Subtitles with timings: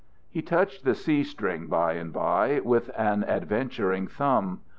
[0.31, 4.61] He touched the C string by and by with an adventuring thumb.